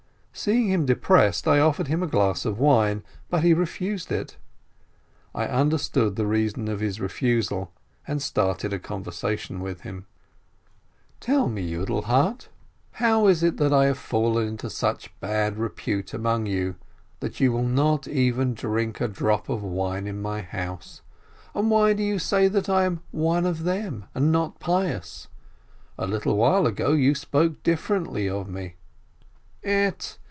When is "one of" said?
23.11-23.63